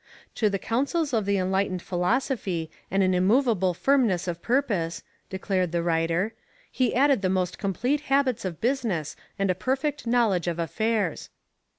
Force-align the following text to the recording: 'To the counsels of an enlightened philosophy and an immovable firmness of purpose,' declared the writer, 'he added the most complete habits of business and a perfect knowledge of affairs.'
'To 0.33 0.49
the 0.49 0.57
counsels 0.57 1.13
of 1.13 1.27
an 1.27 1.35
enlightened 1.35 1.79
philosophy 1.79 2.71
and 2.89 3.03
an 3.03 3.13
immovable 3.13 3.71
firmness 3.75 4.27
of 4.27 4.41
purpose,' 4.41 5.03
declared 5.29 5.71
the 5.71 5.83
writer, 5.83 6.33
'he 6.71 6.95
added 6.95 7.21
the 7.21 7.29
most 7.29 7.59
complete 7.59 8.01
habits 8.09 8.43
of 8.43 8.59
business 8.59 9.15
and 9.37 9.51
a 9.51 9.53
perfect 9.53 10.07
knowledge 10.07 10.47
of 10.47 10.57
affairs.' 10.57 11.29